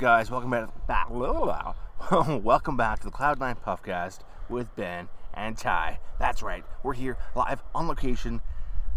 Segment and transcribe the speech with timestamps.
[0.00, 0.30] Guys?
[0.30, 0.86] Welcome back.
[0.86, 1.08] back
[2.42, 5.98] welcome back to the Cloud9 Puffcast with Ben and Ty.
[6.18, 6.64] That's right.
[6.82, 8.40] We're here live on location.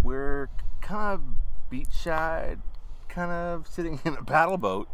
[0.02, 0.48] We're
[0.81, 1.21] kind of
[1.70, 2.62] beachside,
[3.09, 4.88] kind of sitting in a paddle boat,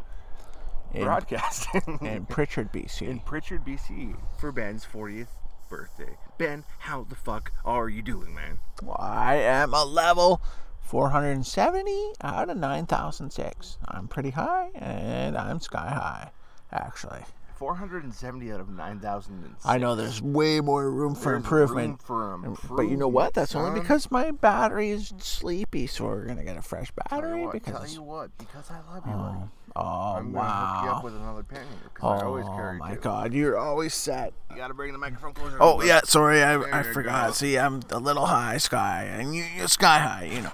[0.95, 3.07] In- broadcasting in Pritchard, BC.
[3.07, 5.27] in Pritchard, BC, for Ben's 40th
[5.69, 6.17] birthday.
[6.39, 8.57] Ben, how the fuck are you doing, man?
[8.97, 10.41] I am a level
[10.89, 13.77] 470 out of 9006.
[13.87, 16.31] I'm pretty high and I'm sky high,
[16.71, 17.21] actually.
[17.59, 19.55] 470 out of 9,000.
[19.65, 21.99] I know there's way more room for There's improvement.
[22.07, 23.33] room for But you know what?
[23.33, 27.51] That's only because my battery is sleepy, so we're gonna get a fresh battery what,
[27.51, 30.95] because tell you what, because I love you, oh, oh I'm gonna hook you up
[30.95, 31.01] wow.
[31.03, 33.01] with another pen here because I always Oh my two.
[33.01, 34.31] god, you're always set.
[34.51, 35.57] You gotta bring the microphone closer.
[35.59, 37.27] Oh yeah, sorry, I, There I forgot.
[37.27, 37.33] go.
[37.33, 40.53] See, I'm a little high sky, and you, you're sky high, you know.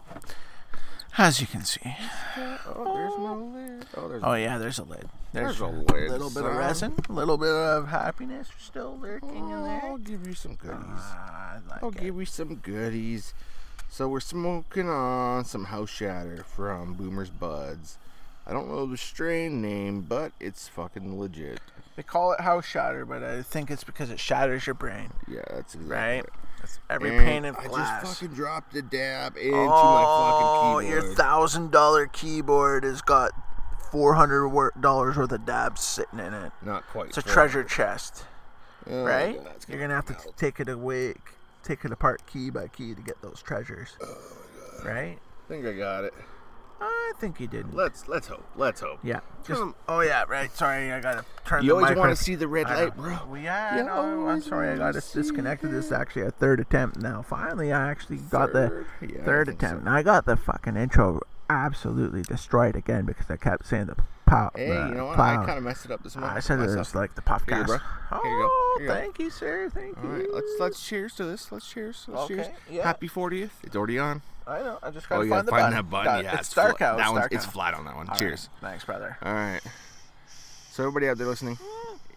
[1.17, 1.95] As you can see.
[2.67, 3.85] Oh, there's no lid.
[3.95, 4.23] Oh, there's.
[4.23, 5.08] Oh yeah, there's a lid.
[5.31, 9.49] There's a a lid, little bit of resin, a little bit of happiness still lurking
[9.49, 9.81] in there.
[9.83, 10.77] I'll give you some goodies.
[10.88, 11.97] Ah, I like I'll it.
[12.02, 13.33] give you some goodies.
[13.89, 17.97] So we're smoking on some house shatter from Boomer's Buds.
[18.47, 21.59] I don't know the strain name, but it's fucking legit.
[21.95, 25.41] They call it house shatter, but I think it's because it shatters your brain, Yeah,
[25.49, 26.16] that's exactly right?
[26.17, 26.30] right.
[26.66, 30.47] That's every And pane of I just fucking dropped the dab into oh, my fucking
[30.47, 31.05] oh, keyboard.
[31.05, 33.31] your thousand dollar keyboard has got
[33.91, 34.49] four hundred
[34.81, 36.52] dollars worth of dabs sitting in it.
[36.63, 37.09] Not quite.
[37.09, 38.25] It's a treasure chest,
[38.89, 39.43] Oh, right?
[39.43, 40.38] God, You're gonna have to melt.
[40.38, 41.13] take it away,
[41.64, 44.17] take it apart key by key to get those treasures, Oh,
[44.83, 45.17] right?
[45.20, 46.14] I think I got it.
[46.81, 47.73] I think he did.
[47.73, 48.43] Let's let's hope.
[48.55, 48.99] Let's hope.
[49.03, 49.19] Yeah.
[49.45, 50.52] Just, Turn 'em- oh yeah, right.
[50.55, 53.17] Sorry, I gotta turn You the always want to see the red light, bro.
[53.27, 54.27] Well, yeah, You I know.
[54.27, 55.71] I'm sorry, I wanna got us disconnected.
[55.71, 57.21] This is actually a third attempt now.
[57.21, 58.86] Finally, I actually got the Third?
[59.02, 59.83] Yeah, third think attempt.
[59.83, 59.87] so.
[59.87, 64.52] And I got the fucking intro absolutely destroyed again because I kept saying the pow.
[64.55, 65.15] Hey, uh, you know what?
[65.15, 65.42] plow.
[65.42, 66.36] I kind of messed it up this morning.
[66.36, 66.80] I said it myself.
[66.80, 67.77] was like the Here you bro.
[68.11, 68.49] Oh, Here you go.
[68.80, 68.93] Here you go.
[69.02, 69.69] thank you, sir.
[69.69, 70.09] Thank you.
[70.09, 71.52] All right, let's let's cheers to this.
[71.52, 72.05] Let's cheers.
[72.09, 72.47] Let's cheers.
[72.69, 72.83] Yeah.
[72.83, 73.52] Happy 40th.
[73.63, 74.21] It's already on.
[74.48, 74.78] I know.
[74.83, 75.73] I just Oh, gotta you find gotta the find button.
[75.73, 76.23] that button.
[76.26, 76.98] Yeah, it's dark fla- out.
[76.98, 78.08] That one's it's flat on that one.
[78.08, 78.20] All right.
[78.20, 78.50] cheers.
[78.61, 79.17] Thanks, brother.
[79.23, 79.61] All right.
[80.72, 81.58] So everybody out there listening,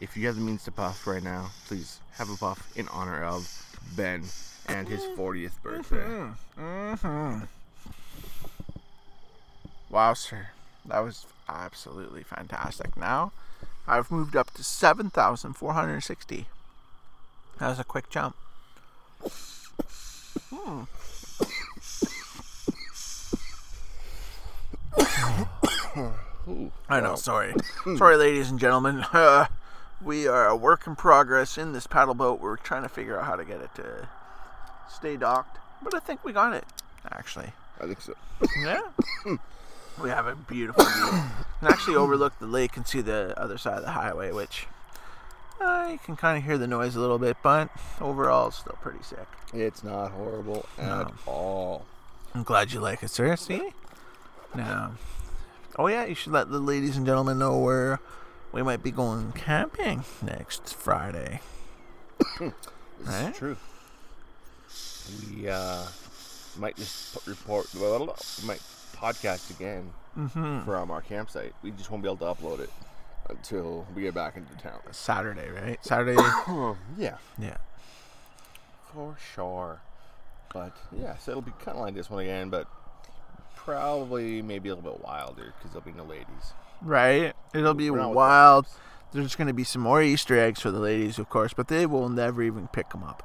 [0.01, 3.23] if you have the means to puff right now, please have a puff in honor
[3.25, 3.49] of
[3.97, 4.25] Ben
[4.67, 6.05] and his 40th birthday.
[6.59, 7.39] Mm-hmm.
[9.91, 10.49] Wow, sir.
[10.85, 12.97] That was absolutely fantastic.
[12.97, 13.33] Now,
[13.87, 16.47] I've moved up to 7,460.
[17.59, 18.37] That was a quick jump.
[20.53, 20.83] Hmm.
[26.89, 27.55] I know, sorry.
[27.97, 29.05] sorry, ladies and gentlemen.
[29.15, 29.47] Uh,
[30.01, 32.41] we are a work in progress in this paddle boat.
[32.41, 34.09] We're trying to figure out how to get it to
[34.89, 35.59] stay docked.
[35.83, 36.65] But I think we got it,
[37.11, 37.51] actually.
[37.81, 38.15] I think so.
[38.63, 38.81] Yeah.
[40.01, 41.21] we have a beautiful view.
[41.63, 44.69] Actually overlook the lake and see the other side of the highway, which
[45.61, 47.69] uh, you can kind of hear the noise a little bit, but
[48.01, 49.27] overall, it's still pretty sick.
[49.53, 51.13] It's not horrible at No.
[51.27, 51.87] all.
[52.35, 53.35] I'm glad you like it, sir.
[53.35, 53.71] See?
[54.55, 54.93] Now,
[55.79, 58.01] oh yeah, you should let the ladies and gentlemen know where
[58.53, 61.41] we might be going camping next Friday.
[62.41, 62.53] This
[63.07, 63.31] Right?
[63.31, 63.57] is true.
[65.37, 65.85] We uh,
[66.59, 68.61] might just put report, well, we might
[68.97, 70.65] podcast again Mm-hmm.
[70.65, 71.55] from our campsite.
[71.63, 72.71] We just won't be able to upload it
[73.31, 74.81] until we get back into town.
[74.91, 75.79] Saturday, right?
[75.85, 76.21] Saturday.
[76.99, 77.59] yeah, yeah.
[78.93, 79.81] for sure.
[80.53, 82.67] But yeah, so it'll be kind of like this one again, but
[83.69, 86.55] probably maybe a little bit wilder because there'll be no ladies.
[86.81, 87.35] Right?
[87.55, 88.67] It'll be We're not with wild.
[89.13, 91.85] There's going to be some more Easter eggs for the ladies, of course, but they
[91.85, 93.23] will never even pick them up.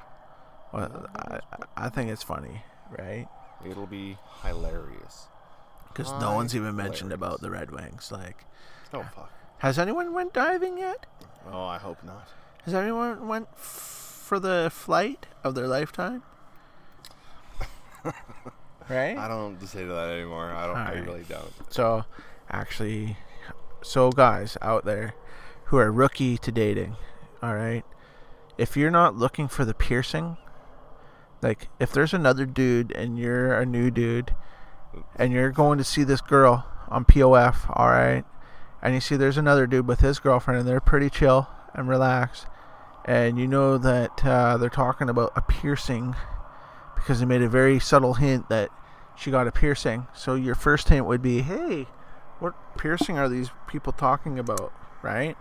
[0.72, 1.40] Well, I,
[1.76, 3.26] I think it's funny, right?
[3.64, 5.28] It'll be hilarious.
[5.88, 8.10] Because no one's even mentioned about the Red Wings.
[8.12, 8.44] Like,
[8.92, 9.30] Oh fuck.
[9.58, 11.06] has anyone went diving yet?
[11.50, 12.28] Oh, I hope not.
[12.64, 16.22] Has anyone went f- for the flight of their lifetime?
[18.88, 19.16] right?
[19.16, 20.50] I don't say that anymore.
[20.50, 20.76] I don't.
[20.76, 21.52] I really don't.
[21.72, 22.04] So,
[22.50, 23.16] actually,
[23.82, 25.14] so guys out there
[25.66, 26.96] who are rookie to dating,
[27.42, 27.84] all right,
[28.58, 30.36] if you're not looking for the piercing,
[31.42, 34.34] like if there's another dude and you're a new dude,
[35.16, 38.24] and you're going to see this girl on POF, all right,
[38.82, 42.46] and you see there's another dude with his girlfriend and they're pretty chill and relaxed,
[43.04, 46.14] and you know that uh, they're talking about a piercing
[47.04, 48.70] because they made a very subtle hint that
[49.14, 50.06] she got a piercing.
[50.14, 51.86] So your first hint would be, "Hey,
[52.38, 54.72] what piercing are these people talking about?"
[55.02, 55.36] Right?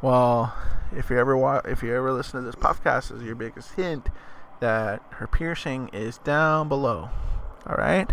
[0.00, 0.54] Well,
[0.96, 4.08] if you ever wa- if you ever listen to this podcast, is your biggest hint
[4.60, 7.10] that her piercing is down below.
[7.66, 8.10] All right.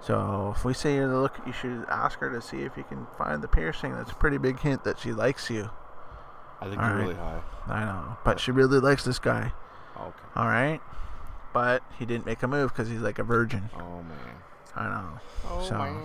[0.00, 3.06] So if we say you look, you should ask her to see if you can
[3.16, 3.94] find the piercing.
[3.94, 5.70] That's a pretty big hint that she likes you.
[6.60, 7.02] I think All you're right.
[7.04, 7.40] really high.
[7.68, 9.52] I know, but she really likes this guy.
[9.96, 10.10] Okay.
[10.36, 10.80] All right,
[11.52, 13.70] but he didn't make a move because he's like a virgin.
[13.74, 14.34] Oh man.
[14.76, 15.20] I know.
[15.48, 16.02] Oh So, man.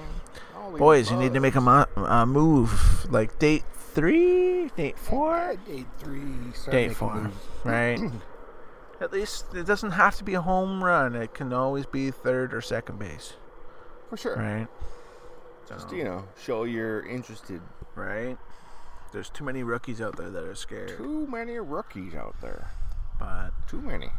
[0.55, 3.05] I'll Boys, it you need to make a mo- uh, move.
[3.11, 6.21] Like date three, date four, Date three.
[6.71, 7.35] Date four, moves.
[7.63, 7.99] right?
[9.01, 11.15] At least it doesn't have to be a home run.
[11.15, 13.33] It can always be third or second base,
[14.09, 14.35] For sure.
[14.37, 14.67] right?
[15.67, 17.61] Just So- you know, show you're interested.
[17.95, 18.37] right?
[19.11, 20.97] There's too many rookies out there that are scared.
[20.97, 22.71] Too many rookies out there.
[23.19, 24.09] But Too many.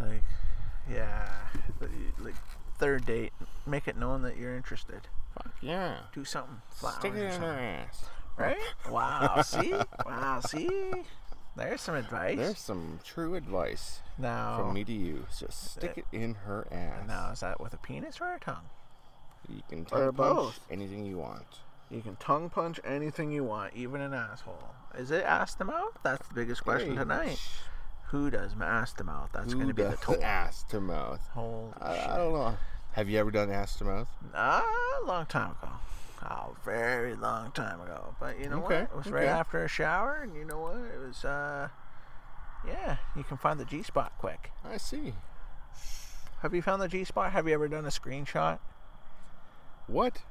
[0.00, 0.22] Like,
[0.90, 1.28] yeah,
[2.18, 2.34] like
[2.78, 3.32] third date,
[3.66, 5.00] make it known that you're interested.
[5.34, 5.96] Fuck yeah.
[6.14, 6.60] Do something.
[6.70, 7.52] Flowers Stick it in her
[7.88, 8.04] ass.
[8.36, 8.56] Right?
[8.90, 9.42] Wow.
[9.44, 9.74] see?
[10.06, 10.40] Wow.
[10.40, 10.90] See?
[11.56, 12.36] There's some advice.
[12.38, 15.26] There's some true advice now, from me to you.
[15.38, 17.06] Just stick it in her ass.
[17.08, 18.66] now is that with a penis or a tongue?
[19.48, 20.60] You can Or tongue punch both.
[20.70, 21.46] anything you want.
[21.90, 24.68] You can tongue punch anything you want, even an asshole.
[24.96, 25.98] Is it ass to mouth?
[26.04, 27.40] That's the biggest question Hey, tonight.
[28.10, 29.30] Who does ass to mouth?
[29.32, 30.22] That's going to be the toll.
[30.22, 31.20] ass to mouth?
[31.34, 32.08] Holy I, shit.
[32.08, 32.56] I don't know.
[32.92, 34.08] Have you ever done ass to mouth?
[34.34, 34.64] Ah,
[35.02, 35.72] a long time ago.
[36.28, 38.14] Oh, very long time ago.
[38.18, 38.90] But you know Okay, what?
[38.90, 40.76] It was right after a shower, and you know what?
[40.76, 41.68] It was, uh,
[42.66, 44.50] yeah, you can find the G spot quick.
[44.64, 45.12] I see.
[46.40, 47.32] Have you found the G spot?
[47.32, 48.58] Have you ever done a screenshot?
[49.86, 50.22] What?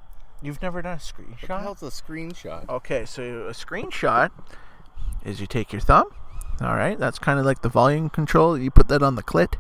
[0.42, 1.62] You've never done a What the screenshot?
[1.62, 2.68] hell's a screenshot?
[2.70, 4.32] Okay, so a screenshot
[5.24, 6.10] is you take your thumb.
[6.62, 8.58] All right, that's kind of like the volume control.
[8.58, 9.56] You put that on the clit.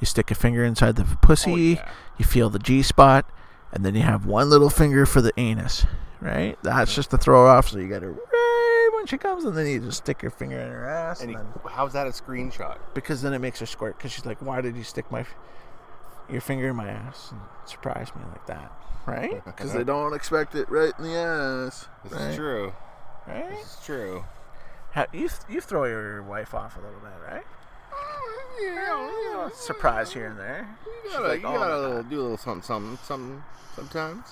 [0.00, 1.52] You stick a finger inside the pussy.
[1.52, 1.90] Oh, yeah.
[2.18, 3.24] You feel the G spot,
[3.72, 5.86] and then you have one little finger for the anus.
[6.20, 6.58] Right?
[6.62, 7.68] That's just to throw her off.
[7.68, 10.58] So you got to right when she comes, and then you just stick your finger
[10.58, 12.76] in her ass, And and you, then, how's that a screenshot?
[12.94, 13.96] because then it makes her squirt.
[13.96, 15.24] Because she's like, "Why did you stick my
[16.30, 18.70] your finger in my ass and surprise me like that?"
[19.06, 19.42] Right?
[19.44, 21.88] Because they don't expect it right in the ass.
[22.04, 22.20] This right?
[22.30, 22.72] is true.
[23.26, 23.50] Right?
[23.50, 24.24] This is true.
[24.94, 27.44] Ha- you you throw your wife off a little bit, right?
[28.60, 30.68] Yeah, Surprise here and there.
[31.04, 33.42] You gotta, like, you "Oh, gotta little, do a little something, something, something,
[33.74, 34.26] sometimes.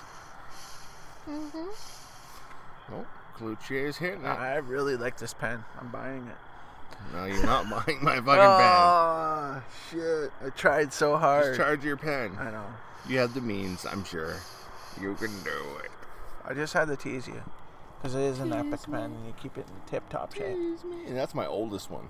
[1.29, 2.95] Mm-hmm.
[2.95, 4.29] Oh, Cloutier's hitting it.
[4.29, 5.65] I really like this pen.
[5.81, 6.37] I'm buying it.
[7.15, 8.37] No, you're not buying my fucking pen.
[8.37, 10.33] Oh shit!
[10.45, 11.47] I tried so hard.
[11.47, 12.37] Just charge your pen.
[12.39, 12.67] I know.
[13.09, 14.37] You have the means, I'm sure.
[15.01, 15.51] You can do
[15.83, 15.91] it.
[16.45, 17.43] I just had to tease you
[18.01, 20.57] because it is an epic pen, and you keep it in tip-top shape.
[20.57, 21.07] Excuse me.
[21.07, 22.09] And that's my oldest one.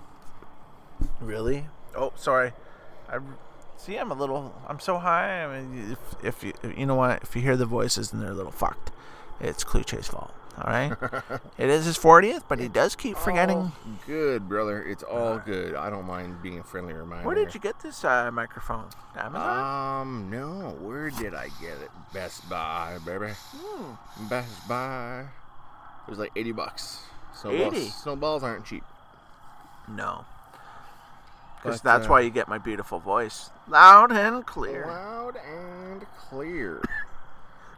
[1.19, 1.65] Really?
[1.95, 2.53] Oh, sorry.
[3.09, 3.19] I
[3.75, 3.97] see.
[3.97, 4.55] I'm a little.
[4.67, 5.43] I'm so high.
[5.43, 8.31] I mean, if if you you know what, if you hear the voices and they're
[8.31, 8.91] a little fucked,
[9.39, 10.33] it's Cluche's fault.
[10.57, 10.91] All right.
[11.57, 13.57] it is his 40th, but he does keep forgetting.
[13.57, 13.73] All
[14.05, 14.83] good, brother.
[14.83, 15.75] It's all good.
[15.75, 17.25] I don't mind being a friendly reminder.
[17.25, 18.85] Where did you get this uh, microphone?
[19.15, 20.01] Amazon.
[20.01, 20.75] Um, no.
[20.81, 21.89] Where did I get it?
[22.13, 23.31] Best Buy, baby.
[23.55, 24.27] Hmm.
[24.27, 25.25] Best Buy.
[26.07, 26.99] It was like 80 bucks.
[27.45, 27.57] 80?
[27.57, 28.83] Snowballs, snowballs aren't cheap.
[29.87, 30.25] No.
[31.57, 34.85] Because But, that's uh, why you get my beautiful voice, loud and clear.
[34.87, 36.81] Loud and clear.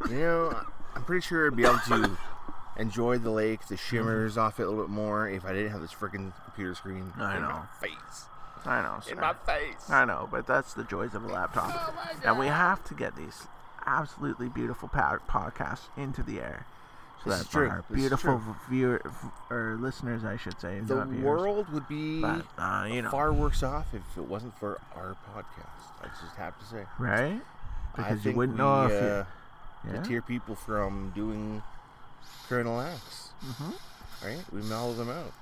[0.09, 0.61] you know,
[0.95, 2.17] I'm pretty sure I'd be able to
[2.77, 5.81] enjoy the lake, the shimmers off it a little bit more if I didn't have
[5.81, 7.49] this freaking computer screen I in know.
[7.49, 8.25] my face.
[8.65, 8.99] I know.
[9.11, 9.89] In my face.
[9.89, 11.69] I know, but that's the joys of a laptop.
[11.73, 13.47] Oh my and we have to get these
[13.85, 16.65] absolutely beautiful pa- podcasts into the air.
[17.25, 17.69] This that is for true.
[17.69, 18.55] our beautiful true.
[18.69, 19.01] viewer
[19.49, 23.63] or listeners, I should say, The world would be but, uh, you know, far worse
[23.63, 26.01] off if it wasn't for our podcast.
[26.01, 26.83] I just have to say.
[26.99, 27.41] right?
[27.95, 28.95] Because you wouldn't we, know if uh,
[29.85, 29.93] you.
[29.93, 30.01] Yeah.
[30.01, 31.61] deter people from doing
[32.47, 33.29] criminal acts.
[33.41, 33.71] hmm
[34.23, 34.43] Right?
[34.51, 35.33] We mellow them out.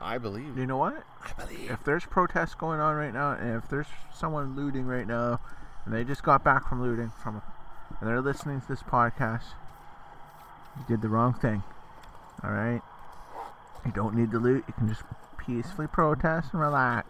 [0.00, 0.56] I believe.
[0.58, 1.02] You know what?
[1.38, 1.70] I believe.
[1.70, 5.40] If there's protests going on right now, and if there's someone looting right now,
[5.84, 7.42] and they just got back from looting from,
[8.00, 9.52] and they're listening to this podcast,
[10.76, 11.62] you did the wrong thing.
[12.42, 12.80] All right.
[13.86, 14.64] You don't need to loot.
[14.66, 15.02] You can just
[15.38, 17.08] peacefully protest and relax.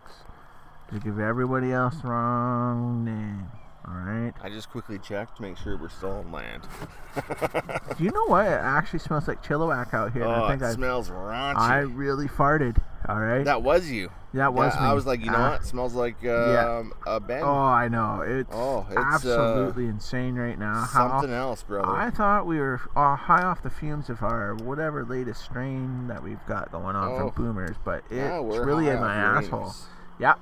[0.90, 3.48] Just give everybody else the wrong name.
[3.86, 4.32] All right.
[4.42, 6.62] I just quickly checked to make sure we're still on land.
[7.98, 8.46] Do you know what?
[8.46, 10.24] It actually smells like Chilliwack out here.
[10.24, 11.56] oh, I think it I, smells raunchy.
[11.56, 12.78] I really farted.
[13.08, 13.44] All right.
[13.44, 14.10] that was you.
[14.34, 14.86] That was Yeah, me.
[14.88, 15.50] I was like, you know Ah.
[15.52, 15.64] what?
[15.64, 17.42] Smells like um, a Ben.
[17.42, 18.22] Oh, I know.
[18.26, 20.84] It's, Oh, it's, uh, absolutely insane right now.
[20.90, 21.88] How- Something else, brother.
[21.88, 26.22] I thought we were uh, high off the fumes of our whatever latest strain that
[26.22, 27.30] we've got going on Oh.
[27.30, 29.60] from Boomers, but it's Yeah, really in my asshole.
[29.60, 29.86] Uranus.
[30.18, 30.34] Yeah,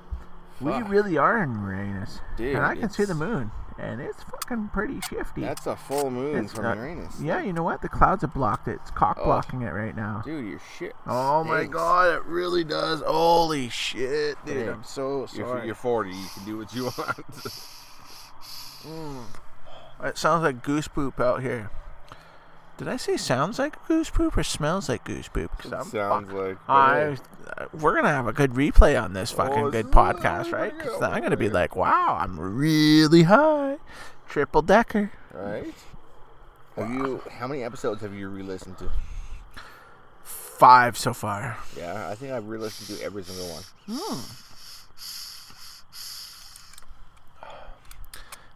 [0.61, 4.69] we really are in Uranus, Dude, and I can see the moon, and it's fucking
[4.73, 5.41] pretty shifty.
[5.41, 7.19] That's a full moon It's from not- Uranus.
[7.21, 7.81] yeah, you know what?
[7.81, 8.79] The clouds have blocked it.
[8.81, 9.25] It's cock Oh.
[9.25, 10.21] blocking it right now.
[10.23, 10.95] Dude, your shit.
[11.07, 13.01] Oh my god, it really does.
[13.01, 14.55] Holy shit, dude!
[14.57, 15.65] Hey, I'm so You're, sorry.
[15.65, 16.11] you're 40.
[16.11, 17.17] You can do what you want.
[18.85, 19.23] Mm.
[20.03, 21.69] It sounds like goose poop out here.
[22.77, 25.51] Did I say sounds like goose poop or smells like goose poop?
[25.61, 26.57] Sounds fuck- like.
[26.67, 27.17] I,
[27.57, 30.77] uh, we're gonna have a good replay on this fucking Oh, good it's- podcast, right?
[30.79, 33.77] 'Cause I'm gonna be like, wow, I'm really high,
[34.27, 35.11] triple decker.
[35.31, 35.73] Right.
[36.75, 37.21] Have you?
[37.39, 38.89] How many episodes have you re-listened to?
[40.23, 41.57] Five so far.
[41.77, 43.63] Yeah, I think I've re-listened to every single one.
[43.87, 44.19] Hmm.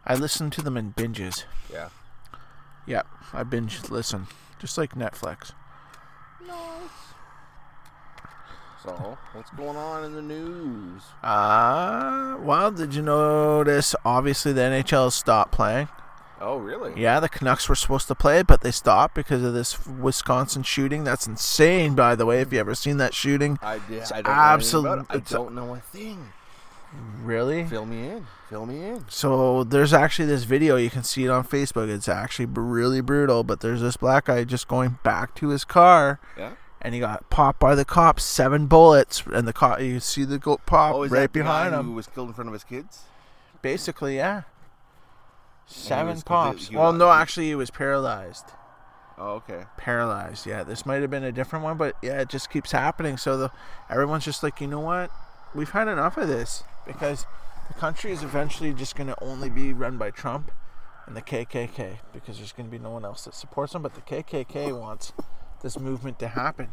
[0.06, 1.44] I listen to them in binges.
[1.72, 1.90] Yeah.
[2.88, 4.28] Yep, I binge listen,
[4.60, 5.52] just like Netflix.
[6.48, 6.90] Nice.
[8.84, 11.02] So, what's going on in the news?
[11.24, 13.94] Uh, well, did you notice?
[14.06, 15.90] Obviously, the NHL stopped playing.
[16.40, 16.94] Oh, really?
[17.02, 21.04] Yeah, the Canucks were supposed to play, but they stopped because of this Wisconsin shooting.
[21.04, 22.42] That's insane, by the way.
[22.42, 23.98] If you ever seen that shooting, I did.
[24.04, 25.18] It's I don't absolute- Know it.
[25.18, 26.32] it's don't know a thing.
[27.22, 27.66] Really?
[27.66, 28.28] Fill me in.
[28.50, 29.06] Fill me in.
[29.10, 30.78] So there's actually this video.
[30.78, 31.90] You can see it on Facebook.
[31.90, 33.44] It's actually really brutal.
[33.44, 36.52] But there's this black guy just going back to his car, Yeah.
[36.82, 38.24] and he got popped by the cops.
[38.24, 39.82] Seven bullets, and the cop.
[39.82, 41.86] You see the go- pop Oh, right behind him.
[41.86, 43.04] who was killed in front of his kids?
[43.62, 44.44] Basically, yeah.
[45.66, 46.72] Seven pops.
[46.72, 48.46] Well, no, actually, he was paralyzed.
[49.18, 49.64] Oh, okay.
[49.78, 50.46] Paralyzed.
[50.46, 53.18] Yeah, this might have been a different one, but yeah, it just keeps happening.
[53.18, 53.52] So the
[53.90, 55.12] everyone's just like, you know what?
[55.56, 57.26] We've had enough of this because
[57.68, 60.52] the country is eventually just going to only be run by Trump
[61.06, 63.82] and the KKK because there's going to be no one else that supports them.
[63.82, 65.14] But the KKK wants
[65.62, 66.70] this movement to happen.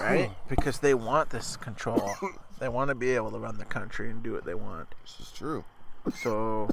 [0.00, 0.30] right?
[0.48, 2.10] Because they want this control.
[2.58, 4.94] They want to be able to run the country and do what they want.
[5.02, 5.64] This is true.
[6.22, 6.70] So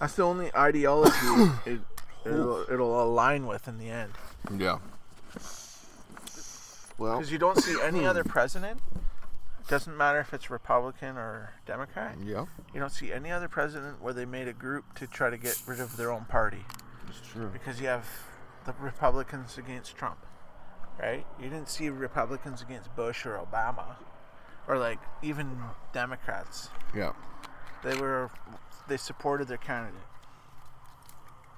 [0.00, 1.80] that's the only ideology it,
[2.24, 4.12] it'll, it'll align with in the end.
[4.56, 4.78] Yeah.
[6.98, 8.80] Well, Because you don't see any other president.
[9.68, 12.16] Doesn't matter if it's Republican or Democrat.
[12.24, 15.36] yeah, You don't see any other president where they made a group to try to
[15.36, 16.64] get rid of their own party.
[17.06, 17.50] it's true.
[17.52, 18.06] Because you have
[18.64, 20.18] the Republicans against Trump,
[20.98, 21.26] right?
[21.38, 23.96] You didn't see Republicans against Bush or Obama,
[24.66, 25.58] or like even
[25.92, 26.70] Democrats.
[26.96, 27.12] Yeah.
[27.84, 28.30] They were,
[28.88, 30.00] they supported their candidate,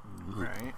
[0.04, 0.42] mm-hmm.
[0.42, 0.75] right?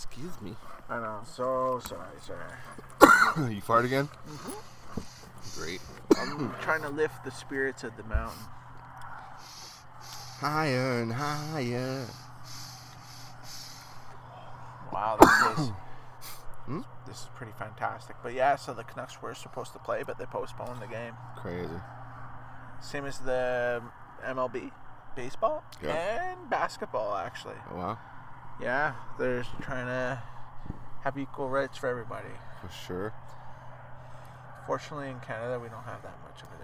[0.00, 0.54] Excuse me.
[0.88, 1.20] I know.
[1.24, 3.52] So sorry, sorry.
[3.54, 4.06] you fart again?
[4.28, 5.60] Mm-hmm.
[5.60, 5.80] Great.
[6.16, 8.38] I'm trying to lift the spirits of the mountain.
[10.38, 12.06] Higher and higher.
[14.92, 15.72] Wow, this is
[16.66, 16.80] Hmm?
[17.06, 18.14] this is pretty fantastic.
[18.22, 21.14] But yeah, so the Canucks were supposed to play, but they postponed the game.
[21.36, 21.80] Crazy.
[22.80, 23.82] Same as the
[24.24, 24.70] MLB,
[25.16, 26.30] baseball Yeah.
[26.32, 27.16] and basketball.
[27.16, 27.98] Actually, Oh, wow.
[28.60, 30.22] Yeah, they're trying to
[31.02, 32.28] have equal rights for everybody.
[32.60, 33.14] For sure.
[34.66, 36.58] Fortunately, in Canada, we don't have that much of it.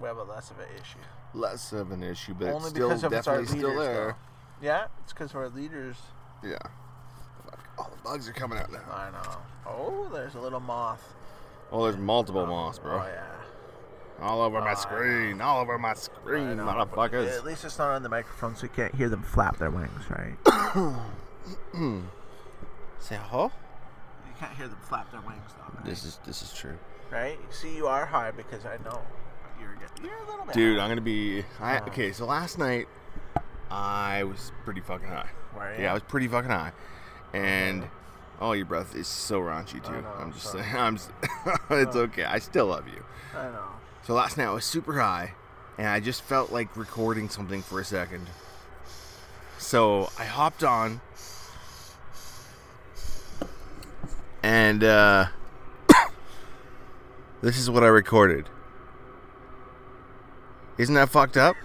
[0.00, 0.98] We have a less of an issue.
[1.34, 3.86] Less of an issue, but Only it's still because of it's our definitely still leaders,
[3.86, 4.16] there.
[4.62, 5.96] Yeah, it's because of our leaders.
[6.42, 6.58] Yeah.
[7.76, 8.80] All the bugs are coming out now.
[8.90, 9.38] I know.
[9.66, 11.02] Oh, there's a little moth.
[11.70, 12.94] Oh, there's multiple moths, bro.
[12.94, 13.24] Oh yeah.
[14.20, 15.40] All over my screen.
[15.40, 17.28] All over my screen, motherfuckers.
[17.38, 20.02] At least it's not on the microphone, so you can't hear them flap their wings,
[20.10, 20.36] right?
[22.98, 23.50] Say ho?
[24.26, 25.72] You can't hear them flap their wings, though.
[25.74, 25.84] Right?
[25.84, 26.76] This is this is true.
[27.10, 27.38] right?
[27.50, 29.00] See, you are high because I know
[29.60, 30.04] you're getting.
[30.04, 30.54] You're a little bit.
[30.54, 30.84] Dude, high.
[30.84, 31.44] I'm gonna be.
[31.60, 31.84] I, Oh.
[31.86, 32.86] okay, so last night
[33.70, 35.28] I was pretty fucking high.
[35.56, 35.82] Were you?
[35.84, 36.72] Yeah, I was pretty fucking high,
[37.32, 37.88] and
[38.40, 39.92] oh, your breath is so raunchy too.
[39.94, 40.64] I know, I'm just sorry.
[40.64, 40.76] saying.
[40.76, 40.94] I'm.
[40.96, 41.10] s-
[41.70, 42.00] it's oh.
[42.00, 42.24] okay.
[42.24, 43.04] I still love you.
[43.36, 43.68] I know.
[44.08, 45.34] So last night I was super high,
[45.76, 48.26] and I just felt like recording something for a second.
[49.58, 51.02] So I hopped on,
[54.42, 55.26] and uh,
[57.42, 58.48] this is what I recorded.
[60.78, 61.56] Isn't that fucked up?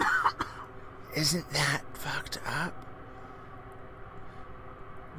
[1.14, 2.72] Isn't that fucked up?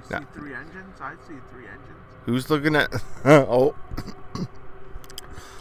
[0.10, 1.00] You see three engines?
[1.00, 1.98] I see three engines.
[2.26, 2.92] Who's looking at?
[3.26, 3.76] oh,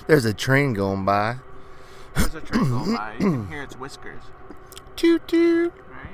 [0.06, 1.36] there's a train going by.
[2.14, 3.12] There's a train going by.
[3.14, 4.22] You can hear its whiskers,
[4.96, 5.72] Toot toot.
[5.90, 6.06] right?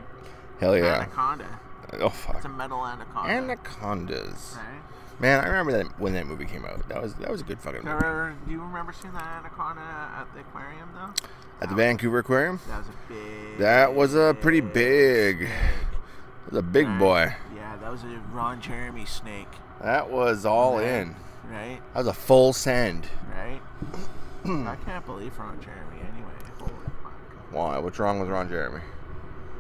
[0.61, 0.97] Hell yeah.
[1.03, 1.61] Anaconda.
[2.01, 2.37] Oh fuck.
[2.37, 3.31] It's a metal anaconda.
[3.33, 4.57] Anacondas.
[4.57, 5.21] Right?
[5.21, 6.89] Man, I remember that when that movie came out.
[6.89, 7.91] That was that was a good fucking movie.
[7.95, 11.13] Remember, do you remember seeing that anaconda at the aquarium though?
[11.61, 12.59] At the Vancouver Aquarium.
[12.69, 13.59] That was a big.
[13.59, 15.49] That was a pretty big,
[16.51, 16.99] the big Right?
[16.99, 17.35] boy.
[17.55, 19.47] Yeah, that was a Ron Jeremy snake,
[19.81, 20.87] That was all Right.
[20.89, 21.17] in.
[21.51, 21.81] Right?
[21.93, 23.07] That was a full send.
[23.35, 23.61] Right?
[24.45, 26.33] I can't believe Ron Jeremy anyway.
[26.59, 26.73] Holy
[27.03, 27.13] fuck.
[27.53, 27.79] Why?
[27.79, 28.81] What's wrong with Ron Jeremy?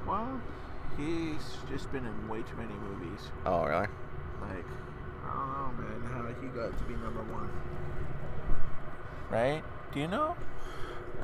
[0.07, 0.41] Well,
[0.97, 3.21] he's just been in way too many movies.
[3.47, 3.87] Oh really?
[4.41, 4.67] Like,
[5.25, 7.49] I don't know, man, how he got to be number one.
[9.31, 9.63] Right?
[9.93, 10.37] Do you know?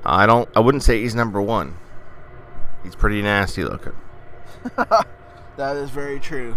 [0.04, 0.48] I don't.
[0.54, 1.74] I wouldn't say he's number one.
[2.84, 3.94] He's pretty nasty looking.
[5.58, 6.56] That is very true.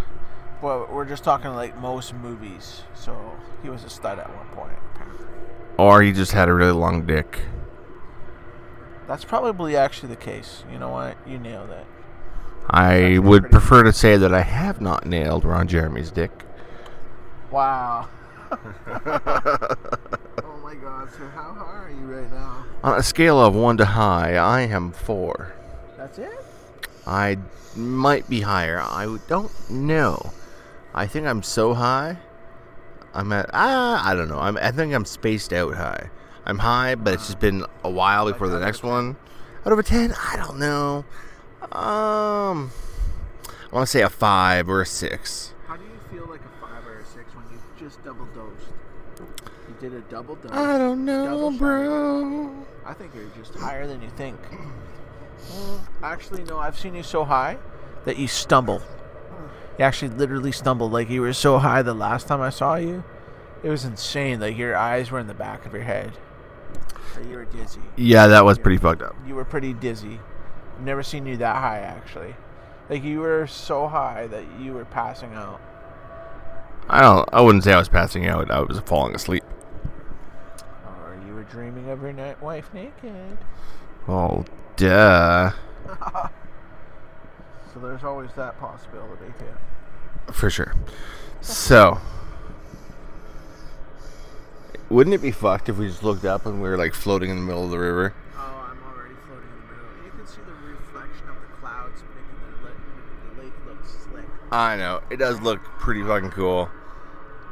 [0.61, 2.83] But we're just talking like most movies.
[2.93, 3.17] So
[3.63, 5.25] he was a stud at one point, apparently.
[5.77, 7.39] Or he just had a really long dick.
[9.07, 10.63] That's probably actually the case.
[10.71, 11.17] You know what?
[11.27, 11.85] You nailed it.
[12.69, 16.31] I would pretty- prefer to say that I have not nailed Ron Jeremy's dick.
[17.49, 18.07] Wow.
[18.51, 18.57] oh
[20.63, 22.65] my god, so how high are you right now?
[22.83, 25.53] On a scale of one to high, I am four.
[25.97, 26.31] That's it?
[27.05, 27.37] I
[27.75, 28.79] might be higher.
[28.79, 30.31] I don't know.
[30.93, 32.17] I think I'm so high.
[33.13, 34.39] I'm at ah, I don't know.
[34.39, 36.09] I'm I think I'm spaced out high.
[36.45, 39.15] I'm high, but it's just been a while before the next one.
[39.65, 41.05] Out of a ten, I don't know.
[41.71, 42.71] Um,
[43.45, 45.53] I want to say a five or a six.
[45.67, 48.67] How do you feel like a five or a six when you just double dosed?
[49.67, 50.51] You did a double dose.
[50.51, 52.65] I don't know, bro.
[52.85, 54.39] I think you're just higher than you think.
[56.03, 57.57] Actually, no, I've seen you so high
[58.05, 58.81] that you stumble.
[59.81, 60.91] You actually literally stumbled.
[60.91, 63.03] Like you were so high the last time I saw you.
[63.63, 64.39] It was insane.
[64.39, 66.11] Like your eyes were in the back of your head.
[67.15, 67.81] Or you were dizzy.
[67.95, 69.15] Yeah, that was pretty fucked up.
[69.25, 70.19] You were pretty dizzy.
[70.77, 72.35] I've never seen you that high, actually.
[72.91, 75.59] Like you were so high that you were passing out.
[76.87, 77.27] I don't.
[77.33, 78.51] I wouldn't say I was passing out.
[78.51, 79.43] I was falling asleep.
[80.85, 83.35] Or you were dreaming of your wife naked.
[84.07, 84.45] Oh,
[84.75, 85.53] duh.
[87.73, 90.33] So there's always that possibility, too.
[90.33, 90.75] For sure.
[91.39, 91.99] So,
[94.89, 97.37] wouldn't it be fucked if we just looked up and we were like floating in
[97.37, 98.13] the middle of the river?
[98.35, 100.05] Oh, I'm already floating in the middle.
[100.05, 104.25] You can see the reflection of the clouds making the, the lake look slick.
[104.51, 105.01] I know.
[105.09, 106.69] It does look pretty fucking cool.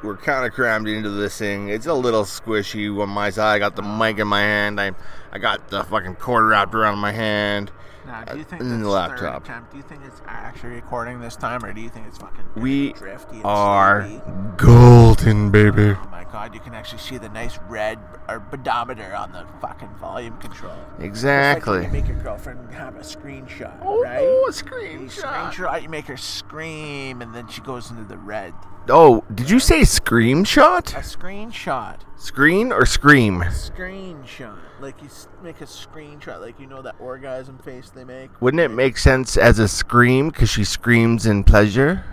[0.02, 1.70] We're kind of crammed into this thing.
[1.70, 3.56] It's a little squishy on my side.
[3.56, 4.80] I got the mic in my hand.
[4.80, 4.92] I,
[5.32, 7.72] I got the fucking cord wrapped around my hand.
[8.06, 9.44] Now, do you uh, think in this the third laptop.
[9.44, 12.46] attempt, do you think it's actually recording this time, or do you think it's fucking
[12.56, 14.10] We drifty are
[14.58, 15.96] golden, baby.
[16.02, 19.90] Oh my god, you can actually see the nice red or pedometer on the fucking
[20.00, 20.74] volume control.
[20.74, 21.84] Just like Exactly.
[21.84, 24.22] you make your girlfriend have a screenshot, Oh, right?
[24.22, 25.52] a You screenshot.
[25.52, 28.54] screenshot, you make her scream, and then she goes into the red.
[28.89, 30.93] Oh, did you say screenshot?
[30.95, 31.99] A screenshot.
[32.17, 33.41] Screen or scream?
[33.41, 34.58] Screenshot.
[34.80, 38.30] Like you s- make a screenshot, like you know that orgasm face they make.
[38.41, 42.04] Wouldn't it make sense as a scream because she screams in pleasure?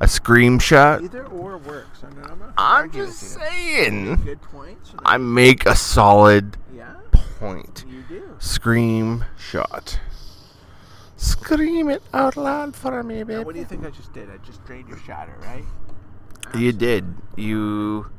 [0.00, 1.02] A screenshot?
[1.02, 2.02] Either or works.
[2.04, 3.48] I mean, I'm, not I'm arguing just with you.
[3.48, 4.16] saying.
[4.24, 4.78] Good point.
[4.86, 6.94] So I make a solid yeah,
[7.38, 7.84] point.
[7.88, 8.36] you do.
[8.38, 9.98] Scream shot.
[11.16, 14.30] Scream it out loud for me, Now, what do you think I just did?
[14.30, 15.64] I just drained your shatter, right?
[16.54, 17.14] You did.
[17.36, 18.10] You.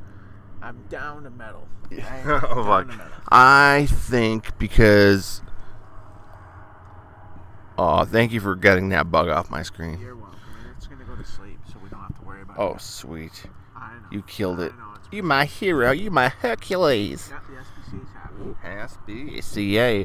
[0.62, 1.66] I'm down to metal.
[1.92, 2.90] oh, fuck.
[3.28, 5.42] I think because.
[7.78, 9.98] Oh, thank you for getting that bug off my screen.
[10.00, 10.38] You're welcome.
[10.76, 12.74] It's gonna go to sleep, so we don't have to worry about oh, it.
[12.74, 13.44] Oh, sweet.
[13.74, 14.08] I know.
[14.12, 14.76] You killed I it.
[14.76, 15.90] know, You my hero.
[15.90, 17.30] You my Hercules.
[17.30, 19.40] Yeah, the SPCA's happy.
[19.40, 20.04] SBCA.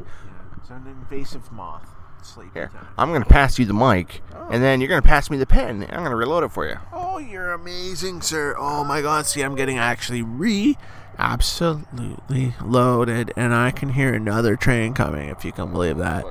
[0.56, 1.95] it's an invasive moth.
[2.22, 2.86] Sleepy Here, time.
[2.98, 4.48] I'm gonna pass you the mic, oh.
[4.50, 5.82] and then you're gonna pass me the pen.
[5.82, 6.76] and I'm gonna reload it for you.
[6.92, 8.54] Oh, you're amazing, sir.
[8.58, 10.76] Oh my god, see, I'm getting actually re
[11.18, 16.24] absolutely loaded, and I can hear another train coming, if you can believe that.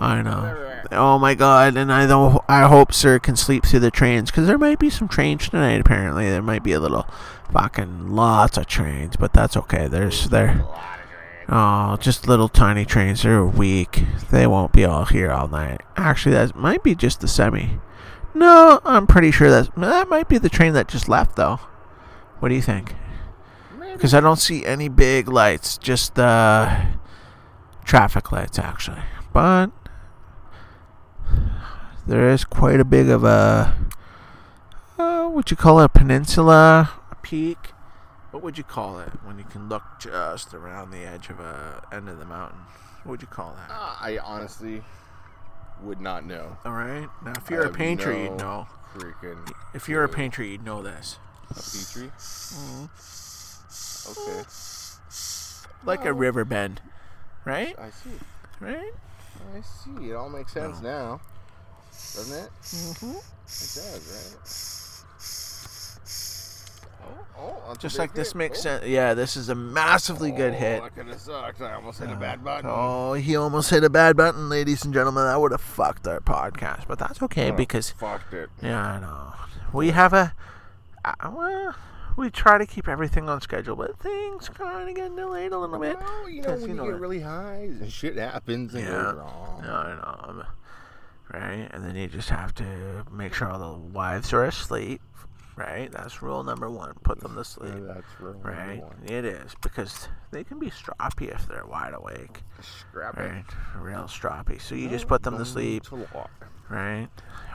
[0.00, 0.82] I know.
[0.92, 4.46] Oh my god, and I don't I hope sir can sleep through the trains because
[4.46, 6.30] there might be some trains tonight apparently.
[6.30, 7.06] There might be a little
[7.52, 9.88] fucking lots of trains, but that's okay.
[9.88, 10.64] There's there
[11.52, 13.22] Oh, just little tiny trains.
[13.22, 14.04] They're weak.
[14.30, 15.80] They won't be all here all night.
[15.96, 17.80] Actually, that might be just the semi.
[18.34, 21.58] No, I'm pretty sure that that might be the train that just left, though.
[22.38, 22.94] What do you think?
[23.92, 26.86] Because I don't see any big lights, just uh,
[27.84, 29.02] traffic lights, actually.
[29.32, 29.70] But
[32.06, 33.76] there is quite a big of a
[34.98, 37.58] uh, what you call it, a peninsula, a peak.
[38.30, 41.82] What would you call it when you can look just around the edge of a
[41.92, 42.60] end of the mountain?
[43.02, 43.70] What would you call that?
[43.70, 44.82] Uh, I honestly
[45.82, 46.56] would not know.
[46.64, 47.08] All right.
[47.24, 48.66] Now, if you're a painter, no you'd know.
[48.94, 51.18] Freaking If you're a painter, you'd know this.
[51.50, 52.10] a Petrie.
[52.18, 52.86] Mm-hmm.
[54.10, 54.44] Okay,
[55.84, 56.80] Like a river bend,
[57.44, 57.76] right?
[57.78, 58.10] I see.
[58.60, 58.92] Right.
[59.56, 60.10] I see.
[60.10, 61.20] It all makes sense now,
[61.90, 62.50] doesn't it?
[62.62, 63.10] Mm-hmm.
[63.10, 64.79] It does, right?
[67.38, 68.36] Oh, oh, Just like this hit.
[68.36, 68.84] makes sense.
[68.86, 70.82] Yeah, this is a massively good Oh, hit.
[70.82, 71.60] That could have sucked.
[71.60, 72.70] I almost hit a bad button.
[72.72, 75.24] Oh, he almost hit a bad button, ladies and gentlemen.
[75.24, 78.50] That would have fucked our podcast, but that's okay because fucked it.
[78.62, 79.32] yeah, I know
[79.72, 80.34] we have a.
[81.04, 81.74] Uh, well,
[82.16, 85.78] we try to keep everything on schedule, but things kind of get delayed a little
[85.78, 85.96] bit.
[86.28, 87.00] You know, when you you, know get it.
[87.00, 88.90] really high, and shit happens and Yeah.
[88.90, 89.62] goes wrong.
[89.64, 90.44] No, I know.
[91.32, 91.68] Right?
[91.72, 95.00] And then you just have to make sure all the wives are asleep.
[95.60, 95.92] Right?
[95.92, 96.94] That's rule number one.
[97.04, 97.74] Put them to sleep.
[97.74, 98.82] Yeah, that's number Right?
[98.82, 98.96] one.
[99.06, 99.54] It is.
[99.62, 102.40] Because they can be stroppy if they're wide awake.
[102.62, 103.20] Scrap it.
[103.20, 103.44] Right?
[103.76, 104.58] Real stroppy.
[104.60, 105.84] So you just put them to sleep.
[106.70, 107.08] Right?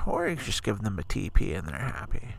[0.06, 2.36] Or you just give them a TP and they're happy.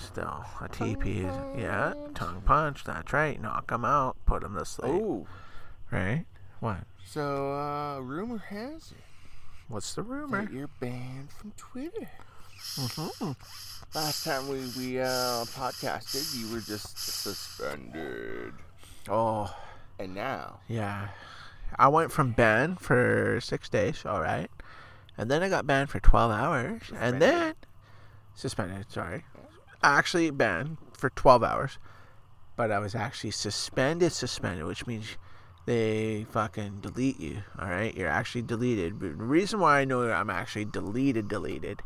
[0.00, 2.84] Still, a TP is, yeah, tongue punch.
[2.84, 3.40] That's right.
[3.40, 4.16] Knock them out.
[4.26, 4.92] Put them to sleep.
[4.92, 5.26] Oh,
[5.90, 6.24] Right?
[6.60, 6.78] What?
[7.04, 9.04] so uh, rumor has it
[9.68, 10.42] What's the rumor?
[10.46, 12.08] that you're banned from Twitter.
[12.76, 13.32] Hmm
[13.94, 18.52] Last time we we uh, podcasted, you were just suspended,
[19.08, 19.54] Oh,
[19.98, 21.08] and now yeah.
[21.78, 24.50] I went from banned for six days, all right.
[25.16, 26.82] And then I got banned for 12 hours.
[26.98, 27.54] And then
[28.34, 29.24] suspended, sorry.
[29.82, 31.78] Actually banned for 12 hours.
[32.56, 35.16] But I was actually suspended, suspended, which means
[35.66, 37.94] they fucking delete you, all right?
[37.96, 38.98] You're actually deleted.
[39.00, 41.82] But the reason why I know I'm actually deleted, deleted,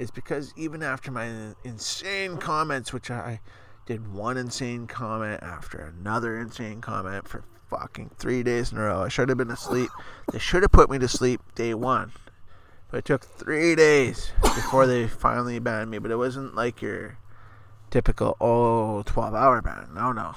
[0.00, 3.40] is because even after my insane comments, which I
[3.84, 9.02] did one insane comment after another insane comment for fucking three days in a row.
[9.02, 9.90] I should have been asleep.
[10.32, 12.12] They should have put me to sleep day one.
[12.90, 15.98] But it took three days before they finally banned me.
[15.98, 17.18] But it wasn't like your
[17.90, 19.90] typical, oh, 12 hour ban.
[19.94, 20.34] No, no.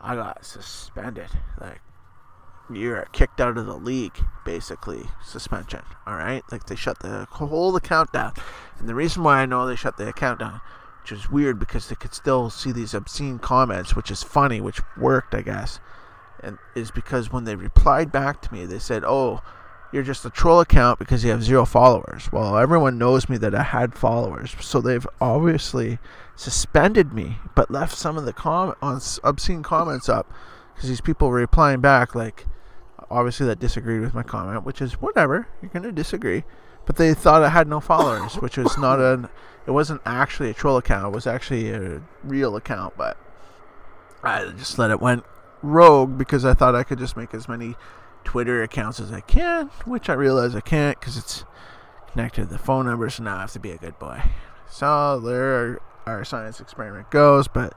[0.00, 1.28] I got suspended.
[1.60, 1.82] Like,
[2.70, 5.04] you're kicked out of the league, basically.
[5.24, 5.82] Suspension.
[6.06, 6.42] All right?
[6.50, 8.32] Like, they shut the whole account down.
[8.78, 10.60] And the reason why I know they shut the account down,
[11.02, 14.80] which is weird because they could still see these obscene comments, which is funny, which
[14.96, 15.80] worked, I guess,
[16.42, 19.40] and is because when they replied back to me, they said, "Oh,
[19.92, 23.54] you're just a troll account because you have zero followers." Well, everyone knows me that
[23.54, 25.98] I had followers, so they've obviously
[26.36, 30.32] suspended me, but left some of the com- obscene comments up
[30.74, 32.46] because these people were replying back like,
[33.10, 35.48] obviously that disagreed with my comment, which is whatever.
[35.62, 36.44] You're gonna disagree,
[36.86, 39.28] but they thought I had no followers, which was not an.
[39.66, 41.12] It wasn't actually a troll account.
[41.12, 43.16] It was actually a real account, but
[44.22, 45.24] I just let it went
[45.62, 47.76] rogue because I thought I could just make as many
[48.24, 51.44] Twitter accounts as I can, which I realize I can't because it's
[52.12, 53.08] connected to the phone number.
[53.10, 54.22] So now I have to be a good boy.
[54.70, 57.74] So there our science experiment goes, but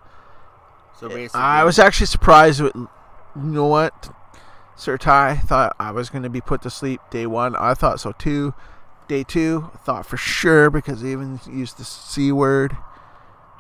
[0.98, 2.76] so basically, I was actually surprised with.
[2.76, 2.90] You
[3.36, 4.14] know what?
[4.76, 7.56] Sir Ty thought I was going to be put to sleep day one.
[7.56, 8.54] I thought so too.
[9.08, 12.78] Day two, I thought for sure because they even used the C word,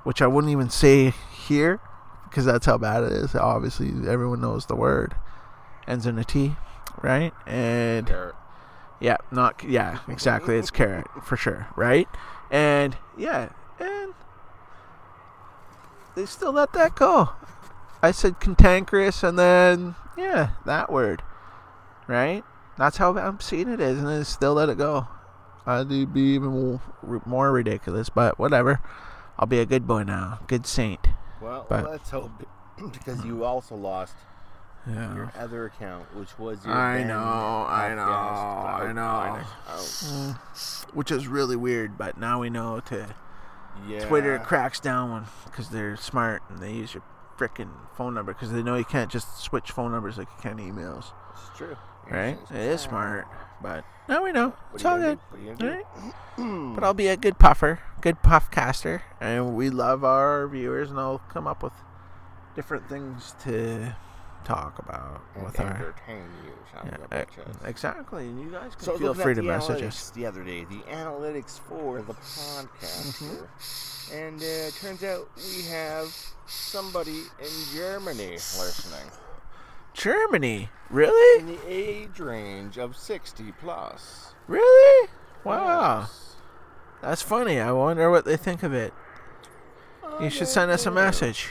[0.03, 1.13] which I wouldn't even say
[1.45, 1.79] here
[2.29, 3.35] because that's how bad it is.
[3.35, 5.13] Obviously, everyone knows the word.
[5.87, 6.55] Ends in a T,
[7.01, 7.33] right?
[7.45, 8.33] And There.
[9.01, 10.57] yeah, not yeah, exactly.
[10.57, 12.07] It's carrot for sure, right?
[12.49, 14.13] And yeah, and
[16.15, 17.31] they still let that go.
[18.03, 21.21] I said cantankerous, and then yeah, that word,
[22.07, 22.43] right?
[22.77, 25.07] That's how I'm seeing it is, and they still let it go.
[25.65, 26.79] I'd be even
[27.25, 28.79] more, ridiculous, but whatever.
[29.37, 31.07] I'll be a good boy now, good saint.
[31.41, 32.31] Well, But- let's hope
[32.91, 34.15] because you also lost
[34.87, 35.13] Yeah.
[35.13, 36.73] your other account, which was your.
[36.73, 37.15] I know,
[37.69, 39.43] I know, I know.
[39.69, 40.35] Mm,
[40.93, 43.07] which is really weird, but now we know to
[43.87, 44.05] Yeah.
[44.07, 47.03] Twitter cracks down because they're smart and they use your
[47.41, 50.57] frickin' phone number because they know you can't just switch phone numbers like you can
[50.57, 51.75] emails, It's true.
[52.09, 52.33] right?
[52.43, 53.27] It's- It is smart,
[53.61, 55.17] but now we know What it's all good.
[55.19, 55.25] do?
[55.29, 55.77] What are you gonna do?
[55.77, 56.73] Right?
[56.75, 61.19] But I'll be a good puffer, good puffcaster, and we love our viewers, and I'll
[61.29, 61.73] come up with
[62.55, 63.95] different things to
[64.43, 65.67] talk about And with our.
[65.67, 67.67] entertain you, Yeah, of a bitches.
[67.67, 70.09] exactly, and you guys can So feel free to message us.
[70.11, 73.47] the other day, the analytics for the podcaster,
[74.13, 76.15] and uh, it turns out we have
[76.47, 79.09] somebody in Germany listening
[79.93, 84.33] Germany, really, in the age range of 60 plus.
[84.47, 85.09] really?
[85.43, 86.35] Wow, Yes.
[87.01, 87.59] that's funny.
[87.59, 88.93] I wonder what they think of it.
[90.21, 91.49] You should send us a message.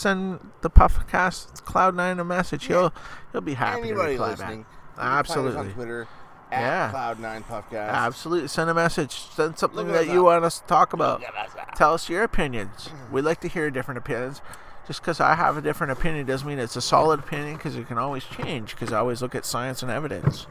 [0.00, 2.66] Send the Puffcast Cloud Nine a message.
[2.66, 2.92] He'll
[3.32, 4.68] he'll be happy Anybody to reply listening, back.
[4.72, 5.58] you can find us Absolutely.
[5.60, 6.08] on Twitter
[6.50, 6.90] at Yeah.
[6.92, 7.88] Cloud9 Puffcast.
[7.90, 9.12] Absolutely, send a message.
[9.12, 10.24] Send something Look that you up.
[10.32, 11.22] want us to talk about.
[11.22, 11.50] Us.
[11.76, 12.88] Tell us your opinions.
[12.88, 13.10] Mm.
[13.12, 14.40] We'd like to hear different opinions.
[14.86, 17.86] Just because I have a different opinion doesn't mean it's a solid opinion because it
[17.86, 20.46] can always change because I always look at science and evidence.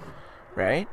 [0.56, 0.88] Right?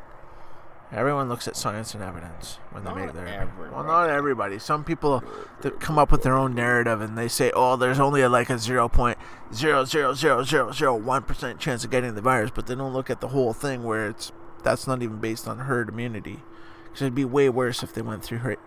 [0.93, 4.59] Everyone looks at science and evidence when they Not make their Well, not everybody.
[4.59, 5.23] Some people
[5.63, 8.51] that come up with their own narrative and they say, "Oh, there's only a, like
[8.51, 9.19] a zero point
[9.53, 12.93] zero zero zero zero zero one percent chance of getting the virus," but they don't
[12.93, 14.31] look at the whole thing where it's
[14.63, 16.41] that's not even based on herd immunity.
[16.85, 18.59] Because it'd be way worse if they went through herd,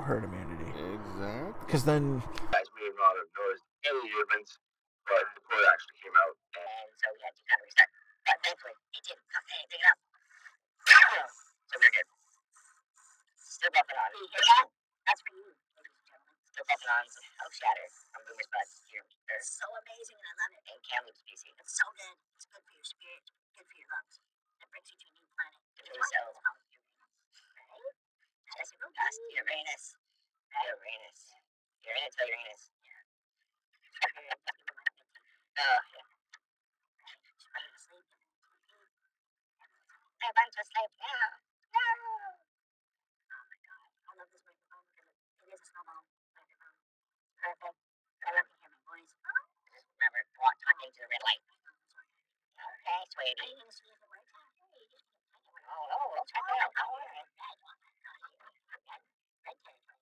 [0.00, 0.72] herd immunity.
[0.72, 1.52] Exactly.
[1.66, 2.86] Because then guys, we
[3.86, 4.58] any humans,
[5.06, 6.34] but the quote actually came out.
[6.34, 7.90] and so we had to kind of restart.
[8.26, 9.98] But thankfully, it didn't cost anything up.
[11.70, 12.08] so we're good.
[14.16, 14.32] Bumping.
[14.32, 14.66] You that?
[15.04, 15.44] That's for you,
[15.76, 16.36] ladies and gentlemen.
[16.48, 17.04] Still bumping on
[17.36, 19.04] health shatter from Boomer's Buds here.
[19.36, 20.62] It's so amazing, and I love it.
[20.72, 21.44] And Kamloops, BC.
[21.60, 22.16] It's so good.
[22.36, 23.24] It's good for your spirit.
[23.60, 24.16] Good for your lungs.
[24.64, 25.60] It brings you to a new planet.
[25.76, 26.36] For your cells.
[26.40, 27.96] Right?
[28.56, 29.84] Jesse Dust, Uranus.
[30.52, 31.20] Uranus.
[31.84, 32.62] Uranus, tell Uranus.
[32.82, 33.02] Yeah.
[35.64, 36.06] oh, yeah.
[37.36, 38.06] Just ready to sleep.
[40.22, 41.26] I want to sleep now.
[41.74, 41.86] No.
[43.32, 43.88] Oh my god.
[44.08, 45.10] I love this microphone because
[45.44, 46.02] it is a snowball
[46.36, 46.78] microphone.
[47.46, 47.54] I
[50.02, 50.20] remember,
[50.66, 51.42] talking to the red light.
[52.58, 53.54] Okay, sweetie.
[53.54, 53.94] You going see?
[55.70, 56.72] Oh, we'll check it out.
[56.74, 57.22] Territory.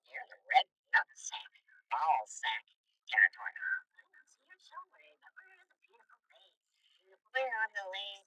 [0.09, 0.65] You're the red.
[1.91, 2.65] Ball sack
[3.09, 3.53] territory.
[3.55, 3.59] I.
[7.33, 8.25] But we're on the lake.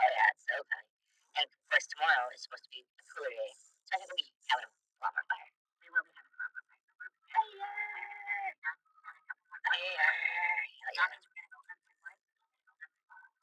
[0.00, 0.92] Oh yeah, it's so funny.
[1.38, 3.52] And of course tomorrow is supposed to be a cooler day.
[3.86, 5.50] So I think we'll be having a lot more fire.
[5.82, 6.82] We will be having a lot more fire.
[7.32, 8.52] Fire!
[9.66, 10.14] Fire!
[10.96, 12.18] That means we're gonna go hunt for wood.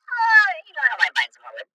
[0.10, 1.70] Uh, you know, I don't mind buying some more wood.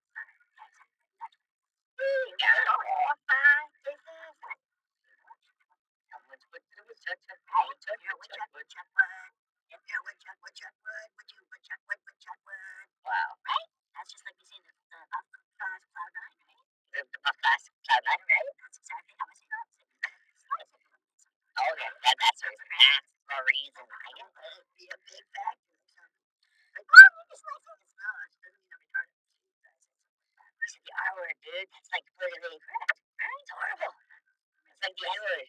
[1.99, 3.69] You got it all fine.
[6.11, 9.31] Someone's put to the woodchuck, chuck, woodchuck, woodchuck, woodchuck, wood.
[9.71, 12.87] If you're a woodchuck, woodchuck, wood, would you woodchuck, wood, woodchuck, wood?
[13.07, 13.31] Wow.
[13.47, 13.69] Right?
[13.95, 15.27] That's just like you say the, the Puff
[15.59, 16.67] Class Cloud 9, right?
[16.95, 18.47] The, the Puff Class Cloud 9, right?
[18.63, 19.67] That's exactly how I say that.
[21.55, 21.91] Oh, okay.
[22.03, 22.69] That, that's the reason.
[22.75, 23.85] That's the reason.
[23.87, 24.55] I get it.
[24.55, 26.27] It'd be a big factor or something.
[26.75, 27.79] Like, oh, you just like it.
[27.83, 28.27] It's not.
[28.31, 29.19] It doesn't mean I'm retarded.
[30.63, 31.69] I said the R word, dude.
[31.75, 32.99] That's like politically correct.
[33.19, 33.41] Right?
[33.43, 33.95] It's horrible.
[33.95, 35.49] It's like the N word.